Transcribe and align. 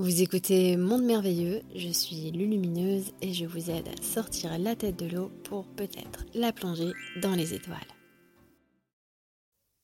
Vous 0.00 0.22
écoutez 0.22 0.78
Monde 0.78 1.04
Merveilleux, 1.04 1.60
je 1.74 1.90
suis 1.90 2.30
Lulumineuse 2.30 3.12
et 3.20 3.34
je 3.34 3.44
vous 3.44 3.70
aide 3.70 3.86
à 3.86 4.02
sortir 4.02 4.58
la 4.58 4.74
tête 4.74 4.96
de 4.96 5.04
l'eau 5.04 5.28
pour 5.44 5.66
peut-être 5.74 6.24
la 6.32 6.54
plonger 6.54 6.92
dans 7.20 7.34
les 7.34 7.52
étoiles. 7.52 7.76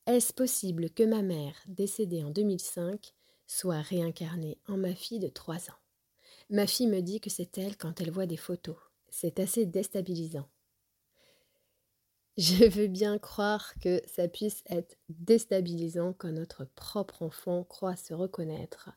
Est-ce 0.06 0.32
possible 0.32 0.88
que 0.88 1.02
ma 1.02 1.21
mère, 1.21 1.54
décédée 1.68 2.24
en 2.24 2.30
2005, 2.30 3.12
soit 3.46 3.82
réincarnée 3.82 4.56
en 4.68 4.79
ma 4.79 4.94
fille 4.94 5.18
de 5.18 5.29
3 5.29 5.68
ans? 5.68 5.80
Ma 6.48 6.67
fille 6.67 6.87
me 6.87 7.03
dit 7.03 7.21
que 7.21 7.29
c'est 7.29 7.59
elle 7.59 7.77
quand 7.77 8.01
elle 8.01 8.11
voit 8.11 8.25
des 8.25 8.39
photos. 8.39 8.79
C'est 9.11 9.39
assez 9.39 9.67
déstabilisant. 9.67 10.48
Je 12.39 12.64
veux 12.64 12.89
bien 12.89 13.19
croire 13.19 13.75
que 13.83 14.01
ça 14.07 14.29
puisse 14.29 14.64
être 14.71 14.96
déstabilisant 15.11 16.14
quand 16.14 16.33
notre 16.33 16.64
propre 16.64 17.21
enfant 17.21 17.64
croit 17.64 17.96
se 17.96 18.14
reconnaître 18.14 18.93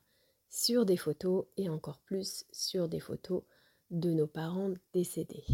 sur 0.49 0.85
des 0.85 0.97
photos 0.97 1.45
et 1.57 1.69
encore 1.69 1.99
plus 1.99 2.45
sur 2.51 2.87
des 2.87 2.99
photos 2.99 3.43
de 3.91 4.13
nos 4.13 4.27
parents 4.27 4.73
décédés. 4.93 5.45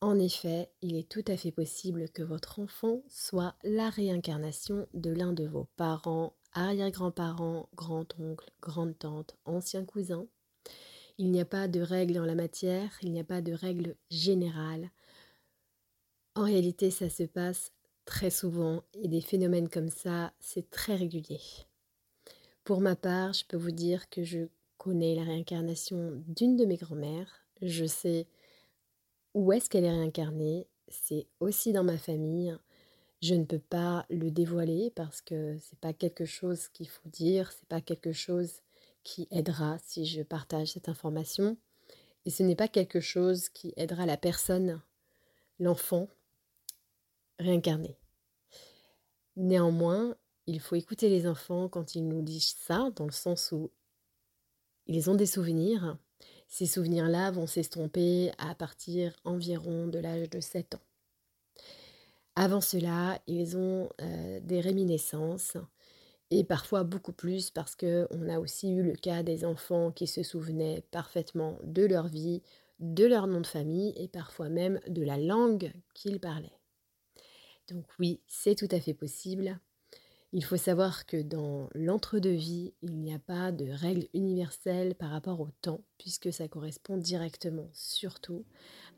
En 0.00 0.18
effet, 0.18 0.70
il 0.80 0.94
est 0.96 1.08
tout 1.08 1.24
à 1.26 1.36
fait 1.36 1.50
possible 1.50 2.08
que 2.10 2.22
votre 2.22 2.60
enfant 2.60 3.02
soit 3.08 3.56
la 3.64 3.90
réincarnation 3.90 4.86
de 4.94 5.10
l'un 5.10 5.32
de 5.32 5.44
vos 5.44 5.64
parents, 5.76 6.36
arrière-grands-parents, 6.52 7.68
grand-oncles, 7.74 8.52
grand-tantes, 8.60 9.36
anciens 9.44 9.84
cousins. 9.84 10.26
Il 11.18 11.32
n'y 11.32 11.40
a 11.40 11.44
pas 11.44 11.66
de 11.66 11.80
règle 11.80 12.20
en 12.20 12.24
la 12.24 12.36
matière, 12.36 12.96
il 13.02 13.10
n'y 13.10 13.18
a 13.18 13.24
pas 13.24 13.42
de 13.42 13.52
règle 13.52 13.96
générale. 14.08 14.90
En 16.36 16.44
réalité, 16.44 16.92
ça 16.92 17.10
se 17.10 17.24
passe 17.24 17.72
très 18.04 18.30
souvent 18.30 18.84
et 18.94 19.08
des 19.08 19.20
phénomènes 19.20 19.68
comme 19.68 19.90
ça, 19.90 20.32
c'est 20.38 20.70
très 20.70 20.94
régulier. 20.94 21.40
Pour 22.68 22.82
ma 22.82 22.96
part, 22.96 23.32
je 23.32 23.46
peux 23.46 23.56
vous 23.56 23.70
dire 23.70 24.10
que 24.10 24.24
je 24.24 24.40
connais 24.76 25.14
la 25.14 25.22
réincarnation 25.22 26.22
d'une 26.26 26.54
de 26.58 26.66
mes 26.66 26.76
grand-mères. 26.76 27.46
Je 27.62 27.86
sais 27.86 28.26
où 29.32 29.54
est-ce 29.54 29.70
qu'elle 29.70 29.86
est 29.86 29.90
réincarnée. 29.90 30.66
C'est 30.86 31.28
aussi 31.40 31.72
dans 31.72 31.82
ma 31.82 31.96
famille. 31.96 32.54
Je 33.22 33.32
ne 33.32 33.46
peux 33.46 33.58
pas 33.58 34.04
le 34.10 34.30
dévoiler 34.30 34.92
parce 34.94 35.22
que 35.22 35.56
c'est 35.62 35.78
pas 35.78 35.94
quelque 35.94 36.26
chose 36.26 36.68
qu'il 36.68 36.90
faut 36.90 37.08
dire, 37.08 37.52
c'est 37.52 37.68
pas 37.68 37.80
quelque 37.80 38.12
chose 38.12 38.60
qui 39.02 39.28
aidera 39.30 39.78
si 39.86 40.04
je 40.04 40.20
partage 40.20 40.72
cette 40.72 40.90
information. 40.90 41.56
Et 42.26 42.30
ce 42.30 42.42
n'est 42.42 42.54
pas 42.54 42.68
quelque 42.68 43.00
chose 43.00 43.48
qui 43.48 43.72
aidera 43.78 44.04
la 44.04 44.18
personne, 44.18 44.82
l'enfant, 45.58 46.06
réincarné. 47.38 47.96
Néanmoins, 49.36 50.18
il 50.48 50.60
faut 50.60 50.76
écouter 50.76 51.10
les 51.10 51.26
enfants 51.26 51.68
quand 51.68 51.94
ils 51.94 52.08
nous 52.08 52.22
disent 52.22 52.56
ça, 52.58 52.90
dans 52.96 53.04
le 53.04 53.12
sens 53.12 53.52
où 53.52 53.70
ils 54.86 55.10
ont 55.10 55.14
des 55.14 55.26
souvenirs. 55.26 55.98
Ces 56.48 56.64
souvenirs-là 56.64 57.30
vont 57.30 57.46
s'estomper 57.46 58.32
à 58.38 58.54
partir 58.54 59.14
environ 59.24 59.86
de 59.88 59.98
l'âge 59.98 60.30
de 60.30 60.40
7 60.40 60.76
ans. 60.76 60.80
Avant 62.34 62.62
cela, 62.62 63.20
ils 63.26 63.58
ont 63.58 63.90
euh, 64.00 64.40
des 64.40 64.60
réminiscences 64.60 65.58
et 66.30 66.44
parfois 66.44 66.82
beaucoup 66.82 67.12
plus 67.12 67.50
parce 67.50 67.76
qu'on 67.76 68.28
a 68.30 68.38
aussi 68.38 68.70
eu 68.70 68.82
le 68.82 68.94
cas 68.94 69.22
des 69.22 69.44
enfants 69.44 69.92
qui 69.92 70.06
se 70.06 70.22
souvenaient 70.22 70.82
parfaitement 70.90 71.58
de 71.62 71.84
leur 71.84 72.08
vie, 72.08 72.42
de 72.80 73.04
leur 73.04 73.26
nom 73.26 73.42
de 73.42 73.46
famille 73.46 73.92
et 73.96 74.08
parfois 74.08 74.48
même 74.48 74.80
de 74.88 75.02
la 75.02 75.18
langue 75.18 75.72
qu'ils 75.92 76.20
parlaient. 76.20 76.58
Donc 77.68 77.84
oui, 77.98 78.22
c'est 78.26 78.54
tout 78.54 78.68
à 78.70 78.80
fait 78.80 78.94
possible. 78.94 79.60
Il 80.32 80.44
faut 80.44 80.58
savoir 80.58 81.06
que 81.06 81.22
dans 81.22 81.70
l'entre-deux-vie, 81.74 82.74
il 82.82 82.98
n'y 82.98 83.14
a 83.14 83.18
pas 83.18 83.50
de 83.50 83.70
règle 83.70 84.08
universelle 84.12 84.94
par 84.94 85.08
rapport 85.10 85.40
au 85.40 85.48
temps, 85.62 85.80
puisque 85.96 86.30
ça 86.34 86.48
correspond 86.48 86.98
directement, 86.98 87.70
surtout, 87.72 88.44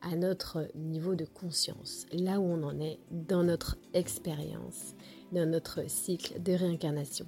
à 0.02 0.16
notre 0.16 0.66
niveau 0.74 1.14
de 1.14 1.24
conscience, 1.24 2.06
là 2.10 2.40
où 2.40 2.44
on 2.44 2.64
en 2.64 2.80
est 2.80 2.98
dans 3.12 3.44
notre 3.44 3.76
expérience, 3.94 4.94
dans 5.30 5.48
notre 5.48 5.88
cycle 5.88 6.42
de 6.42 6.52
réincarnation. 6.52 7.26